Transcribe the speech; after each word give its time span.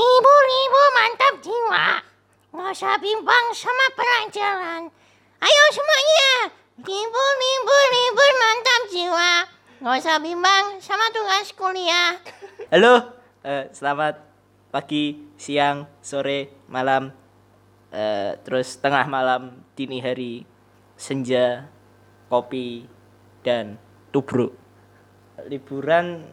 Libur-libur 0.00 0.88
mantap 0.96 1.34
jiwa. 1.44 1.86
Nggak 2.56 2.72
usah 2.72 2.96
bimbang 3.04 3.46
sama 3.52 3.86
pelajaran. 3.92 4.88
Ayo 5.44 5.64
semuanya. 5.76 6.32
Libur-libur 6.80 7.84
libur 7.92 8.32
mantap 8.40 8.82
jiwa. 8.88 9.32
Nggak 9.84 9.96
usah 10.00 10.16
bimbang 10.24 10.80
sama 10.80 11.04
tugas 11.12 11.52
kuliah. 11.52 12.16
Halo, 12.72 13.12
eh, 13.44 13.68
selamat 13.76 14.24
pagi, 14.72 15.20
siang, 15.36 15.84
sore, 16.00 16.48
malam, 16.64 17.12
eh, 17.92 18.40
terus 18.40 18.80
tengah 18.80 19.04
malam, 19.04 19.52
dini 19.76 20.00
hari, 20.00 20.48
senja, 20.96 21.68
kopi, 22.32 22.88
dan 23.44 23.76
tubruk. 24.16 24.56
Liburan 25.44 26.24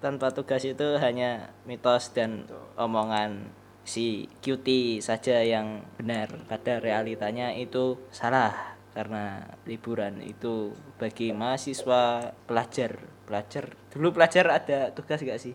tanpa 0.00 0.32
tugas 0.32 0.64
itu 0.64 0.96
hanya 0.96 1.52
mitos 1.68 2.10
dan 2.16 2.48
omongan 2.80 3.52
si 3.84 4.28
cutie 4.40 5.04
saja 5.04 5.44
yang 5.44 5.84
benar. 6.00 6.32
Pada 6.48 6.80
realitanya 6.80 7.52
itu 7.52 8.00
salah 8.08 8.76
karena 8.96 9.44
liburan 9.68 10.18
itu 10.24 10.72
bagi 10.96 11.30
mahasiswa 11.36 12.32
pelajar. 12.48 12.96
Pelajar 13.28 13.70
dulu 13.94 14.16
pelajar 14.16 14.50
ada 14.50 14.90
tugas 14.90 15.22
gak 15.22 15.38
sih? 15.38 15.54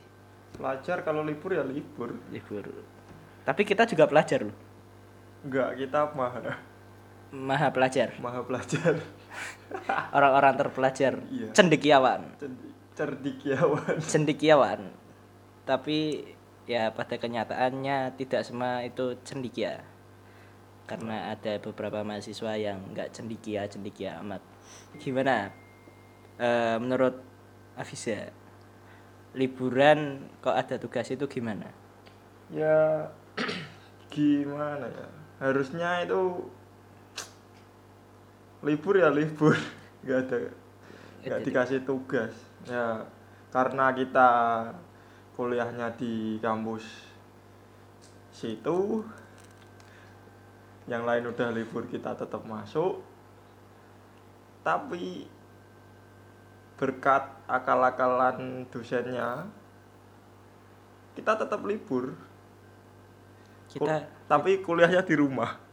Pelajar 0.55 1.03
kalau 1.03 1.25
libur 1.25 1.52
ya 1.52 1.66
libur. 1.66 2.16
libur. 2.31 2.72
Tapi 3.44 3.62
kita 3.67 3.84
juga 3.84 4.08
pelajar 4.08 4.48
loh. 4.48 4.55
Enggak, 5.44 5.77
kita 5.77 6.09
maha. 6.16 6.58
Maha 7.36 7.67
pelajar. 7.70 8.16
Maha 8.17 8.41
pelajar. 8.48 9.03
orang-orang 10.16 10.53
terpelajar. 10.55 11.14
Iya. 11.27 11.52
cendekiawan. 11.52 12.22
Cerdi- 12.39 12.73
Cerdikiawan. 12.95 13.99
cendekiawan 13.99 14.81
tapi 15.67 16.23
ya 16.63 16.95
pada 16.95 17.20
kenyataannya 17.20 18.16
tidak 18.16 18.41
semua 18.48 18.81
itu 18.88 19.20
cendikia 19.27 19.84
karena 20.88 21.36
ada 21.36 21.59
beberapa 21.59 22.05
mahasiswa 22.08 22.55
yang 22.55 22.80
nggak 22.95 23.11
cendikia 23.11 23.67
cendikia 23.67 24.22
amat 24.23 24.42
gimana 25.02 25.52
Eh, 26.36 26.78
menurut 26.83 27.16
Afisa 27.80 28.28
liburan 29.36 30.27
kok 30.44 30.52
ada 30.52 30.75
tugas 30.75 31.08
itu 31.08 31.23
gimana 31.31 31.72
Ya 32.52 33.08
gimana 34.11 34.83
ya? 34.83 35.08
Harusnya 35.39 36.03
itu 36.03 36.52
libur 38.67 39.00
ya 39.00 39.08
libur. 39.16 39.55
Enggak 40.03 40.27
ada 40.27 40.39
enggak 41.26 41.42
Jadi- 41.42 41.48
dikasih 41.50 41.80
tugas. 41.81 42.34
Ya 42.70 43.02
karena 43.50 43.90
kita 43.98 44.30
kuliahnya 45.34 45.90
di 45.98 46.38
kampus 46.38 46.86
situ 48.30 49.02
yang 50.86 51.02
lain 51.02 51.26
udah 51.34 51.50
libur 51.50 51.90
kita 51.90 52.14
tetap 52.14 52.45
masuk. 52.45 53.02
Tapi 54.62 55.26
berkat 56.78 57.26
akal-akalan 57.50 58.70
dosennya 58.70 59.50
kita 61.17 61.42
tetap 61.42 61.66
libur. 61.66 62.14
Kita 63.66 63.82
Kul- 63.82 64.10
tapi 64.30 64.52
kuliahnya 64.62 65.02
di 65.02 65.16
rumah 65.17 65.64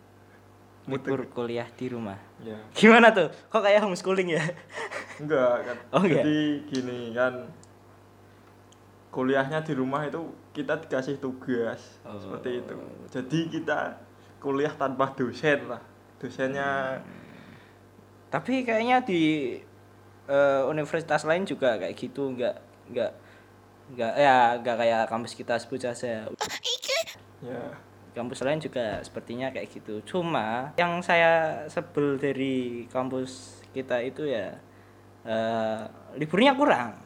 libur 0.82 1.30
kuliah 1.30 1.68
di 1.78 1.86
rumah. 1.86 2.18
Ya. 2.42 2.58
Gimana 2.74 3.14
tuh? 3.14 3.30
Kok 3.48 3.62
kayak 3.62 3.86
homeschooling 3.86 4.34
ya? 4.34 4.42
Enggak 5.22 5.62
kan. 5.62 5.76
Oh, 5.94 6.02
enggak? 6.02 6.26
jadi 6.26 6.38
gini 6.66 7.14
kan. 7.14 7.46
Kuliahnya 9.12 9.60
di 9.62 9.76
rumah 9.76 10.02
itu 10.08 10.18
kita 10.50 10.80
dikasih 10.80 11.20
tugas 11.20 12.00
Oh. 12.02 12.16
seperti 12.18 12.64
itu. 12.64 12.74
Jadi 13.12 13.38
kita 13.52 13.94
kuliah 14.42 14.72
tanpa 14.74 15.12
dosen 15.14 15.70
lah. 15.70 15.82
Dosennya 16.18 16.98
tapi 18.32 18.64
kayaknya 18.64 19.04
di 19.04 19.54
eh, 20.24 20.62
universitas 20.64 21.22
lain 21.28 21.44
juga 21.44 21.76
kayak 21.76 21.92
gitu 21.94 22.32
nggak 22.32 22.56
nggak 22.90 23.12
nggak 23.92 24.12
ya 24.16 24.56
nggak 24.56 24.76
kayak 24.80 25.02
kampus 25.06 25.36
kita 25.36 25.60
sebut 25.60 25.84
saja. 25.84 26.24
Ya 27.44 27.64
kampus 28.12 28.44
lain 28.44 28.60
juga 28.60 29.00
sepertinya 29.00 29.48
kayak 29.48 29.68
gitu. 29.72 30.04
Cuma 30.04 30.72
yang 30.76 31.00
saya 31.00 31.64
sebel 31.68 32.20
dari 32.20 32.84
kampus 32.92 33.60
kita 33.72 34.00
itu 34.04 34.28
ya 34.28 34.56
eh, 35.24 35.80
liburnya 36.16 36.52
kurang. 36.52 36.96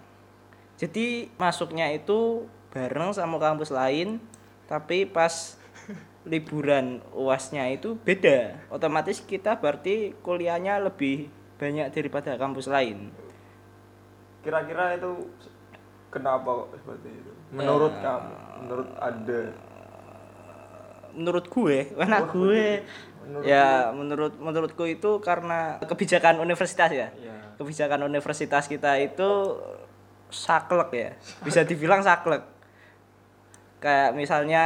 Jadi 0.76 1.30
masuknya 1.38 1.88
itu 1.94 2.44
bareng 2.74 3.14
sama 3.14 3.40
kampus 3.40 3.72
lain 3.72 4.20
tapi 4.66 5.06
pas 5.06 5.56
liburan 6.30 7.00
uasnya 7.14 7.70
itu 7.70 7.94
beda. 7.96 8.66
Otomatis 8.68 9.22
kita 9.22 9.56
berarti 9.62 10.12
kuliahnya 10.20 10.82
lebih 10.82 11.30
banyak 11.56 11.88
daripada 11.94 12.34
kampus 12.36 12.66
lain. 12.68 13.08
Kira-kira 14.42 14.98
itu 14.98 15.30
kenapa 16.10 16.66
seperti 16.76 17.08
itu? 17.10 17.32
Menurut 17.54 17.94
Ya. 17.96 18.02
kamu 18.02 18.34
menurut 18.56 18.88
anda 18.98 19.40
menurut 21.16 21.48
gue 21.48 21.88
karena 21.98 22.18
Oh, 22.22 22.28
gue 22.28 22.84
menurut 23.26 23.42
ya 23.42 23.90
menurut 23.90 24.38
menurutku 24.38 24.86
itu 24.86 25.18
karena 25.18 25.82
kebijakan 25.82 26.38
universitas 26.38 26.92
ya. 26.94 27.10
Ya 27.18 27.36
kebijakan 27.56 28.04
universitas 28.04 28.68
kita 28.68 29.00
itu 29.00 29.56
saklek 30.28 30.90
ya. 30.92 31.10
Bisa 31.42 31.64
dibilang 31.64 32.04
saklek. 32.04 32.44
Kayak 33.80 34.12
misalnya 34.16 34.64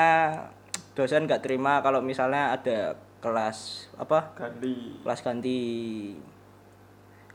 dosen 0.94 1.27
nggak 1.27 1.43
terima 1.43 1.78
kalau 1.81 2.03
misalnya 2.03 2.55
ada 2.55 2.99
kelas 3.22 3.91
apa? 3.97 4.34
Ganti. 4.34 5.00
Kelas 5.06 5.21
ganti. 5.22 5.60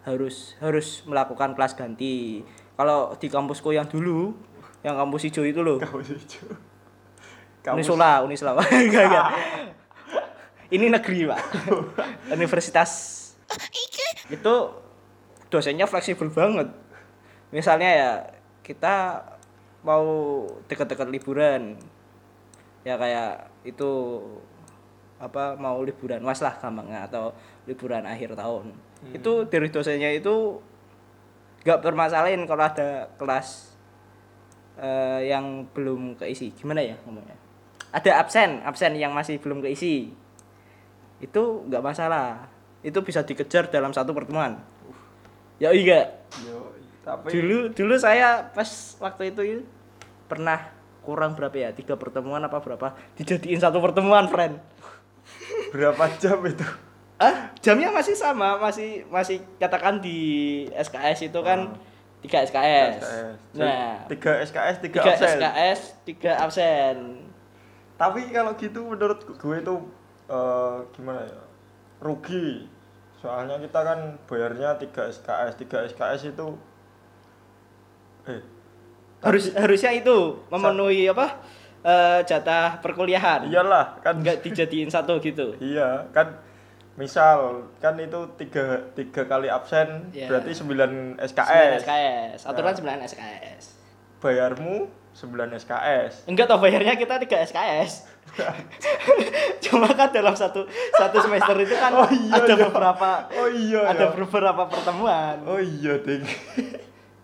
Harus 0.04 0.59
harus 0.59 1.02
melakukan 1.08 1.56
kelas 1.56 1.74
ganti. 1.74 2.44
Kalau 2.75 3.16
di 3.16 3.28
kampusku 3.31 3.72
yang 3.72 3.88
dulu 3.88 4.36
yang 4.84 5.00
kampus 5.00 5.31
hijau 5.31 5.48
itu 5.48 5.64
loh. 5.64 5.80
Kamu 5.80 6.04
hijau 6.04 6.75
Unisula 7.74 8.22
Unisula 8.22 8.53
enggak 8.70 9.03
enggak. 9.09 9.28
Ini 10.76 10.86
negeri 10.90 11.30
pak. 11.30 11.42
Universitas. 12.38 12.92
Itu 14.30 14.53
dosennya 15.50 15.86
fleksibel 15.90 16.30
banget. 16.30 16.70
Misalnya 17.50 17.90
ya 17.90 18.12
kita 18.66 19.25
mau 19.86 20.06
dekat-dekat 20.70 21.08
liburan. 21.09 21.78
Ya 22.86 22.98
kayak 23.02 23.50
itu 23.66 24.22
apa 25.16 25.56
mau 25.56 25.80
liburan 25.81 26.22
was 26.22 26.44
lah 26.44 26.59
gampangnya 26.59 27.08
atau 27.08 27.34
liburan 27.66 28.06
akhir 28.06 28.34
tahun. 28.34 28.74
Itu 29.14 29.46
dari 29.50 29.70
dosennya 29.70 30.12
itu 30.14 30.59
nggak 31.66 31.81
permasalahin 31.81 32.46
kalau 32.46 32.62
ada 32.66 33.09
kelas 33.18 33.78
eh, 34.81 35.30
yang 35.30 35.70
belum 35.74 36.18
keisi. 36.18 36.54
Gimana 36.54 36.81
ya 36.81 36.98
ngomongnya 37.06 37.44
ada 37.91 38.12
absen 38.22 38.62
absen 38.66 38.94
yang 38.97 39.12
masih 39.12 39.38
belum 39.41 39.62
keisi. 39.62 40.13
Itu 41.22 41.66
nggak 41.68 41.84
masalah. 41.84 42.50
Itu 42.85 43.01
bisa 43.01 43.25
dikejar 43.25 43.69
dalam 43.73 43.94
satu 43.94 44.13
pertemuan. 44.13 44.62
Ya 45.57 45.72
iya 45.72 46.12
Yo, 46.44 46.75
tapi 47.06 47.31
dulu 47.31 47.72
dulu 47.72 47.95
saya 47.95 48.51
pas 48.51 48.68
waktu 49.00 49.31
itu 49.31 49.63
pernah 50.28 50.74
kurang 51.06 51.38
berapa 51.38 51.56
ya? 51.56 51.69
Tiga 51.72 51.95
pertemuan 51.95 52.44
apa 52.44 52.59
berapa? 52.59 52.97
Dijadiin 53.16 53.62
satu 53.62 53.79
pertemuan 53.79 54.28
friend. 54.28 54.59
Berapa 55.72 56.12
jam 56.19 56.44
itu? 56.44 56.66
Ah 57.16 57.56
jamnya 57.63 57.90
masih 57.95 58.12
sama 58.12 58.59
masih 58.59 59.07
masih 59.07 59.40
katakan 59.56 60.03
di 60.03 60.18
SKS 60.75 61.31
itu 61.31 61.40
kan 61.40 61.72
tiga 62.19 62.44
SKS, 62.44 62.94
SKS. 63.00 63.38
nah. 63.56 64.03
Tiga 64.12 64.31
SKS 64.44 64.75
tiga, 64.84 65.00
tiga 65.00 65.12
absen. 65.16 65.38
SKS 65.40 65.79
tiga 66.03 66.31
absen 66.44 66.95
tapi 67.95 68.27
kalau 68.30 68.53
gitu 68.56 68.81
menurut 68.86 69.24
gue 69.24 69.56
itu 69.57 69.75
eh, 70.27 70.77
gimana 70.94 71.21
ya 71.24 71.42
rugi. 72.00 72.68
Soalnya 73.18 73.57
kita 73.57 73.80
kan 73.81 74.00
bayarnya 74.27 74.77
3 74.77 74.86
SKS 75.09 75.53
3 75.57 75.89
SKS 75.92 76.21
itu 76.30 76.47
eh 78.25 78.42
harus 79.24 79.50
harusnya 79.57 79.92
itu 79.94 80.18
memenuhi 80.50 81.09
apa? 81.09 81.39
Eh, 81.86 82.19
jatah 82.25 82.81
perkuliahan. 82.81 83.45
Iyalah 83.45 84.01
kan 84.01 84.18
nggak 84.19 84.41
dijadiin 84.41 84.89
satu 84.89 85.18
gitu. 85.21 85.53
Iya 85.62 86.09
kan 86.12 86.33
misal 86.95 87.68
kan 87.83 88.00
itu 88.00 88.24
tiga 88.39 88.80
tiga 88.95 89.27
kali 89.27 89.51
absen 89.51 90.09
Iya. 90.15 90.31
berarti 90.31 90.56
9 90.56 91.19
9 91.19 91.27
SKS 91.27 91.83
SKS 91.83 92.39
aturan 92.48 92.71
Nah. 92.71 93.03
9 93.03 93.12
SKS 93.12 93.63
bayarmu 94.24 94.88
9 95.15 95.31
SKS 95.56 96.27
enggak 96.27 96.45
tau 96.45 96.59
bayarnya 96.59 96.94
kita 96.94 97.15
3 97.17 97.47
SKS 97.47 97.91
cuma 99.63 99.88
kan 99.89 100.12
dalam 100.12 100.35
satu 100.35 100.67
satu 100.91 101.17
semester 101.19 101.56
itu 101.57 101.71
kan 101.73 101.91
Oh 101.95 102.09
iya, 102.09 102.35
ada 102.35 102.51
iya. 102.51 102.65
beberapa 102.67 103.09
oh 103.31 103.50
iya 103.50 103.81
ada 103.88 104.06
ya. 104.06 104.13
beberapa 104.13 104.63
pertemuan 104.67 105.35
oh 105.45 105.57
iya 105.57 105.95
ding 105.97 106.23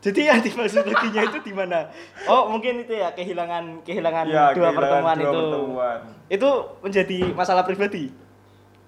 Jadi 0.01 0.25
yang 0.25 0.41
dimaksud 0.41 0.81
ruginya 0.81 1.21
itu 1.21 1.45
di 1.45 1.53
mana? 1.53 1.85
Oh, 2.25 2.49
mungkin 2.49 2.81
itu 2.81 2.89
ya 2.89 3.13
kehilangan 3.13 3.85
kehilangan 3.85 4.25
Ya, 4.25 4.49
dua 4.49 4.73
kehilangan 4.73 4.73
pertemuan 4.73 5.13
dua 5.13 5.21
itu. 5.21 5.37
pertemuan. 5.37 5.99
Itu 6.25 6.49
menjadi 6.81 7.17
masalah 7.37 7.61
pribadi. 7.61 8.09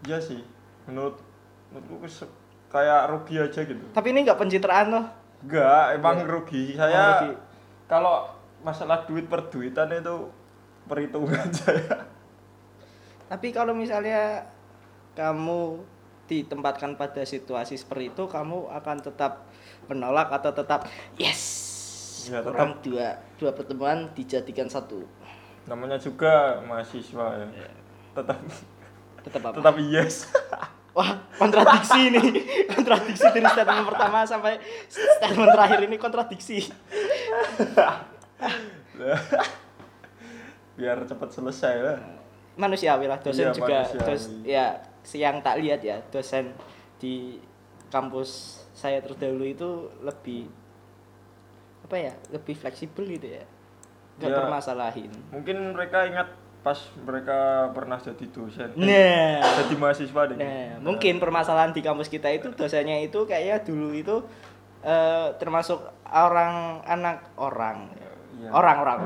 Iya 0.10 0.18
sih. 0.18 0.42
Menurut 0.90 1.22
menurutku 1.70 2.26
kayak 2.66 3.14
rugi 3.14 3.38
aja 3.38 3.62
gitu. 3.62 3.86
Tapi 3.94 4.08
ini 4.10 4.26
nggak 4.26 4.42
pencitraan 4.42 4.90
loh. 4.90 5.06
Enggak, 5.46 5.86
emang 5.94 6.18
Ya. 6.18 6.26
rugi. 6.26 6.64
Saya 6.74 6.98
rugi. 7.22 7.32
kalau 7.86 8.26
masalah 8.64 9.04
duit 9.06 9.28
per 9.28 9.52
duitan 9.52 9.92
itu 9.92 10.32
perhitungan 10.88 11.48
saya. 11.60 12.08
Tapi 13.28 13.52
kalau 13.52 13.76
misalnya 13.76 14.48
kamu 15.14 15.84
ditempatkan 16.26 16.96
pada 16.96 17.22
situasi 17.28 17.76
seperti 17.76 18.16
itu, 18.16 18.24
kamu 18.26 18.72
akan 18.72 18.98
tetap 19.04 19.46
menolak 19.92 20.32
atau 20.32 20.56
tetap 20.56 20.88
yes. 21.20 21.42
Ya, 22.32 22.40
tetap. 22.40 22.56
Orang 22.56 22.80
dua 22.80 23.20
dua 23.36 23.52
pertemuan 23.52 24.08
dijadikan 24.16 24.72
satu. 24.72 25.04
Namanya 25.68 26.00
juga 26.00 26.64
mahasiswa 26.64 27.44
ya. 27.44 27.68
Tetap 28.16 28.40
Tetap 29.24 29.42
apa? 29.44 29.56
tetap 29.60 29.76
yes. 29.84 30.28
Wah, 30.96 31.18
kontradiksi 31.42 32.14
ini. 32.14 32.22
Kontradiksi 32.78 33.26
dari 33.34 33.50
statement 33.50 33.90
pertama 33.90 34.22
sampai 34.30 34.62
statement 34.86 35.50
terakhir 35.50 35.80
ini 35.90 35.98
kontradiksi. 35.98 36.70
Biar 40.74 40.98
cepat 41.04 41.30
selesai 41.30 41.76
lah. 41.80 41.98
Manusiawi 42.54 43.06
lah, 43.06 43.18
dosen 43.18 43.50
Iya, 43.50 43.54
juga 43.54 43.78
manusiawi. 43.82 44.06
dos, 44.06 44.24
ya 44.44 44.66
yang 45.12 45.42
tak 45.42 45.58
lihat 45.60 45.82
ya, 45.82 45.98
dosen 46.08 46.54
di 46.98 47.38
kampus 47.90 48.30
saya 48.72 49.02
terdahulu 49.02 49.44
itu 49.44 49.70
lebih 50.00 50.50
apa 51.84 51.96
ya? 52.00 52.14
Lebih 52.30 52.56
fleksibel 52.56 53.06
gitu 53.08 53.28
ya. 53.32 53.44
Gak 54.16 54.30
Ya. 54.30 54.38
permasalahin. 54.40 55.10
Mungkin 55.30 55.74
mereka 55.74 56.06
ingat 56.06 56.30
pas 56.64 56.78
mereka 56.96 57.38
pernah 57.70 57.98
jadi 57.98 58.26
dosen. 58.30 58.70
Eh, 58.72 59.38
Nah, 59.38 59.52
jadi 59.60 59.76
mahasiswa 59.76 60.22
deh. 60.26 60.38
Nah, 60.38 60.80
mungkin 60.80 61.20
permasalahan 61.20 61.70
di 61.70 61.82
kampus 61.82 62.08
kita 62.08 62.30
itu 62.30 62.50
dosennya 62.50 62.98
itu 63.00 63.26
kayaknya 63.26 63.62
dulu 63.62 63.92
itu 63.92 64.16
eh, 64.80 65.28
termasuk 65.36 65.80
orang 66.06 66.84
anak 66.84 67.24
orang 67.36 67.88
Iya. 68.44 68.50
orang-orang 68.52 69.02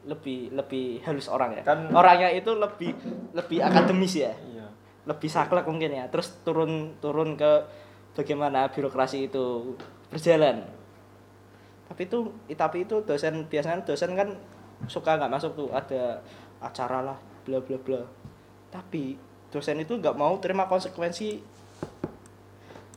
lebih 0.00 0.48
lebih 0.56 1.04
halus 1.04 1.28
orang 1.28 1.52
ya. 1.54 1.62
Kan- 1.62 1.92
Orangnya 1.92 2.32
itu 2.32 2.56
lebih 2.56 2.96
lebih 3.36 3.60
akademis 3.60 4.16
ya, 4.16 4.32
Iya. 4.32 4.66
lebih 5.04 5.28
saklek 5.28 5.68
mungkin 5.68 5.92
ya. 5.92 6.08
Terus 6.08 6.40
turun 6.40 6.96
turun 6.98 7.36
ke 7.36 7.68
bagaimana 8.16 8.72
birokrasi 8.72 9.28
itu 9.28 9.76
berjalan. 10.08 10.64
Tapi 11.86 12.08
itu 12.08 12.18
tapi 12.56 12.88
itu 12.88 13.04
dosen 13.04 13.44
biasanya 13.44 13.84
dosen 13.84 14.16
kan 14.16 14.32
suka 14.88 15.20
nggak 15.20 15.28
masuk 15.30 15.52
tuh 15.52 15.68
ada 15.68 16.24
acara 16.64 17.04
lah 17.04 17.18
bla 17.44 17.60
bla 17.60 17.76
bla. 17.76 18.00
Tapi 18.72 19.20
dosen 19.52 19.82
itu 19.82 19.98
nggak 19.98 20.16
mau 20.16 20.32
terima 20.40 20.64
konsekuensi 20.64 21.42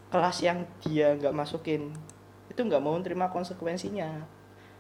kelas 0.08 0.38
yang 0.40 0.62
dia 0.80 1.18
nggak 1.18 1.34
masukin 1.34 1.90
itu 2.46 2.62
nggak 2.62 2.86
mau 2.86 2.94
terima 3.02 3.34
konsekuensinya 3.34 4.22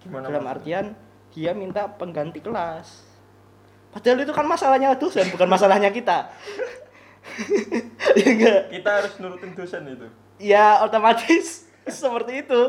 Gimana 0.03 0.27
dalam 0.27 0.43
maksudnya? 0.43 0.83
artian 0.83 0.85
dia 1.33 1.51
minta 1.55 1.87
pengganti 1.87 2.43
kelas. 2.43 3.01
Padahal 3.89 4.21
itu 4.21 4.33
kan 4.33 4.45
masalahnya 4.45 4.93
dosen 4.99 5.25
bukan 5.33 5.49
masalahnya 5.49 5.89
kita. 5.89 6.27
Ya 8.19 8.27
enggak? 8.35 8.61
Kita 8.67 8.89
harus 8.99 9.15
nurutin 9.15 9.55
dosen 9.55 9.87
itu. 9.87 10.07
ya 10.43 10.83
otomatis 10.83 11.65
seperti 11.87 12.43
itu. 12.43 12.61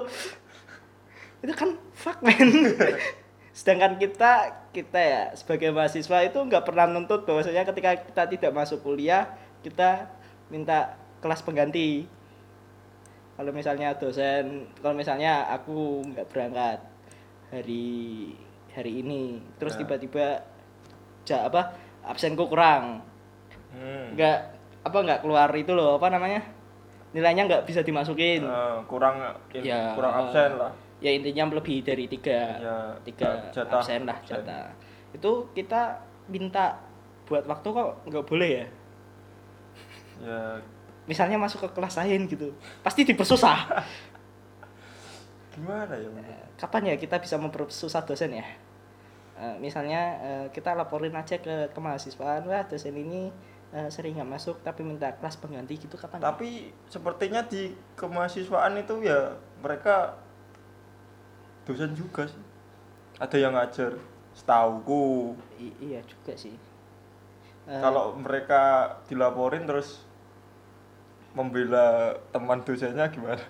Itu 1.43 1.53
kan 1.59 1.75
fuck 1.91 2.23
man. 2.23 2.71
Sedangkan 3.59 3.99
kita 3.99 4.63
kita 4.71 5.01
ya 5.03 5.23
sebagai 5.35 5.75
mahasiswa 5.75 6.23
itu 6.23 6.39
nggak 6.39 6.65
pernah 6.65 6.87
nuntut 6.87 7.27
bahwasanya 7.27 7.67
ketika 7.67 7.99
kita 7.99 8.23
tidak 8.31 8.53
masuk 8.55 8.87
kuliah 8.87 9.27
kita 9.67 10.07
minta 10.49 10.95
kelas 11.19 11.43
pengganti. 11.43 12.07
Kalau 13.35 13.51
misalnya 13.51 13.99
dosen 13.99 14.71
kalau 14.79 14.95
misalnya 14.95 15.51
aku 15.51 16.09
nggak 16.15 16.31
berangkat 16.31 16.94
hari 17.49 18.33
hari 18.71 19.01
ini 19.01 19.39
terus 19.57 19.75
Ya. 19.75 19.81
tiba-tiba 19.81 20.27
ja 21.23 21.45
apa 21.45 21.73
absenku 22.03 22.47
kurang 22.47 23.01
Hmm. 23.71 24.15
nggak 24.15 24.39
apa 24.83 24.99
nggak 25.01 25.21
keluar 25.21 25.51
itu 25.51 25.73
loh 25.73 25.97
apa 25.97 26.07
namanya 26.07 26.39
nilainya 27.11 27.43
nggak 27.45 27.65
bisa 27.65 27.81
dimasukin 27.81 28.43
Eh, 28.43 28.79
kurang 28.87 29.19
Ya, 29.53 29.91
kurang 29.93 30.13
eh, 30.13 30.21
absen 30.21 30.51
lah. 30.55 30.71
ya 30.99 31.11
intinya 31.11 31.51
lebih 31.51 31.83
dari 31.83 32.07
tiga 32.07 32.55
Ya, 32.55 32.77
tiga 33.03 33.51
jatah, 33.51 33.79
absen 33.79 34.05
lah 34.05 34.15
absen. 34.15 34.39
jatah 34.39 34.71
itu 35.11 35.31
kita 35.53 35.99
minta 36.27 36.79
buat 37.25 37.43
waktu 37.45 37.67
kok 37.67 37.89
nggak 38.05 38.25
boleh 38.25 38.51
ya 38.53 38.67
Ya 40.21 40.39
misalnya 41.05 41.37
masuk 41.37 41.61
ke 41.61 41.75
kelas 41.75 41.99
lain 41.99 42.25
gitu 42.25 42.55
pasti 42.81 43.03
dipersusah 43.03 43.59
gimana 45.55 45.95
ya? 45.95 46.11
Bang? 46.11 46.27
kapan 46.55 46.83
ya 46.91 46.95
kita 46.99 47.17
bisa 47.19 47.39
mempersusah 47.39 48.03
dosen 48.03 48.35
ya 48.35 48.47
Eh, 49.35 49.59
misalnya 49.59 50.03
eh, 50.23 50.47
kita 50.55 50.79
laporin 50.79 51.11
aja 51.11 51.35
ke 51.43 51.67
kemahasiswaan 51.75 52.47
wah 52.47 52.63
dosen 52.71 52.95
ini 52.95 53.35
eh, 53.75 53.91
sering 53.91 54.15
nggak 54.15 54.31
masuk 54.31 54.63
tapi 54.63 54.87
minta 54.87 55.11
kelas 55.11 55.35
pengganti 55.43 55.75
gitu 55.75 55.99
kapan 55.99 56.23
ya? 56.23 56.31
Tapi 56.31 56.71
sepertinya 56.87 57.43
di 57.43 57.75
kemahasiswaan 57.99 58.79
itu 58.79 59.03
ya 59.03 59.35
mereka 59.59 60.15
dosen 61.67 61.99
juga 61.99 62.31
sih. 62.31 62.39
Ada 63.19 63.37
yang 63.43 63.59
ngajar. 63.59 63.99
Setauku 64.39 65.35
I- 65.59 65.79
iya 65.83 65.99
juga 66.07 66.39
sih 66.39 66.55
Eh, 67.67 67.81
kalau 67.83 68.15
mereka 68.15 68.95
dilaporin 69.11 69.67
terus 69.67 70.07
membela 71.35 72.15
teman 72.31 72.63
dosennya 72.63 73.11
gimana? 73.11 73.43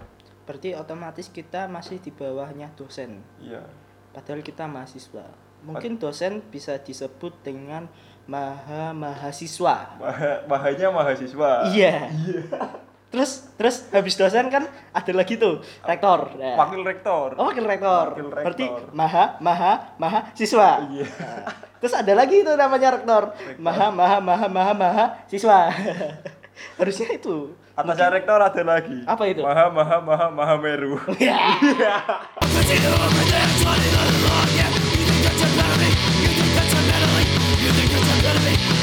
Berarti 0.45 0.73
otomatis 0.73 1.29
kita 1.29 1.67
masih 1.67 1.99
di 1.99 2.09
bawahnya 2.09 2.69
dosen 2.73 3.21
Iya. 3.39 3.65
padahal 4.11 4.41
kita 4.41 4.65
mahasiswa 4.65 5.25
mungkin 5.61 5.97
dosen 5.97 6.45
bisa 6.45 6.77
disebut 6.77 7.33
dengan 7.41 7.89
maha 8.25 8.93
mahasiswa 8.93 9.97
Bah- 9.97 10.45
Bahaya 10.47 10.89
mahasiswa. 10.89 11.69
iya 11.71 12.13
terus 13.09 13.47
terus 13.55 13.87
habis 13.89 14.13
dosen 14.13 14.49
kan 14.49 14.65
ada 14.91 15.13
lagi 15.13 15.37
tuh 15.37 15.63
rektor 15.81 16.35
Nah. 16.35 16.59
Wakil 16.59 16.83
rektor. 16.83 17.29
oh 17.35 17.47
wakil 17.47 17.63
rektor 17.63 18.11
Wakil 18.11 18.27
rektor. 18.27 18.43
berarti 18.43 18.67
maha 18.93 19.39
maha 19.39 19.73
maha 19.97 20.21
siswa 20.33 20.83
Iya. 20.85 21.07
Nah, 21.07 21.47
terus 21.79 21.95
ada 21.95 22.13
lagi 22.13 22.41
itu 22.41 22.53
namanya 22.55 22.89
rektor 22.93 23.33
maha 23.57 23.89
maha 23.89 24.19
maha 24.19 24.47
maha 24.47 24.73
maha 24.75 25.05
siswa 25.27 25.71
harusnya 26.79 27.09
itu 27.15 27.55
Atasnya 27.75 28.07
rektor 28.07 28.39
ada 28.39 28.63
lagi. 28.63 29.03
Apa 29.03 29.27
itu? 29.27 29.43
Maha 29.43 29.67
maha 29.67 29.99
maha 29.99 30.31
maha 30.31 30.55
meru. 30.63 30.95
ya 31.19 31.59